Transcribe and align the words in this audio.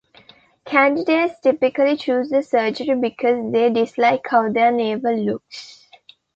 Candidates 0.65 1.39
typically 1.41 1.95
choose 1.95 2.29
the 2.31 2.41
surgery 2.41 2.95
because 2.99 3.51
they 3.51 3.69
dislike 3.69 4.21
how 4.31 4.51
their 4.51 4.71
navel 4.71 5.15
looks. 5.15 5.87